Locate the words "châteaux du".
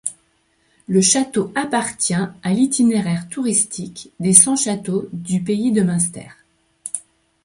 4.55-5.43